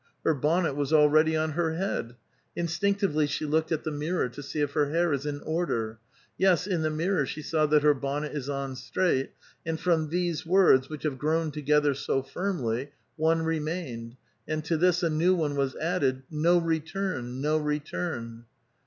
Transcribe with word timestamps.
Her 0.23 0.33
bonnet 0.33 0.75
was 0.75 0.91
already 0.91 1.35
on 1.35 1.51
her 1.51 1.75
head; 1.75 2.15
instinct 2.55 3.01
ively 3.01 3.29
she 3.29 3.45
looked 3.45 3.71
at 3.71 3.83
the 3.83 3.91
mirror 3.91 4.29
to 4.29 4.41
see 4.41 4.59
if 4.59 4.71
her 4.71 4.89
hair 4.89 5.13
is 5.13 5.27
in 5.27 5.43
oi*der; 5.47 5.99
yes, 6.39 6.65
in 6.65 6.81
the 6.81 6.89
mirror 6.89 7.23
she 7.27 7.43
saw 7.43 7.67
that 7.67 7.83
her 7.83 7.93
bonnet 7.93 8.31
is 8.31 8.49
on 8.49 8.75
straight, 8.75 9.31
and 9.63 9.79
from 9.79 10.09
these 10.09 10.43
words, 10.43 10.89
which 10.89 11.03
have 11.03 11.19
grown 11.19 11.51
together 11.51 11.93
so 11.93 12.23
firmly, 12.23 12.89
one 13.15 13.43
remained, 13.43 14.15
and 14.47 14.65
to 14.65 14.75
this 14.75 15.03
a 15.03 15.09
new 15.11 15.35
one 15.35 15.55
was 15.55 15.75
added, 15.75 16.15
^^ 16.17 16.21
No 16.31 16.57
re 16.57 16.79
turn! 16.79 17.39
no 17.39 17.57
return 17.59 18.45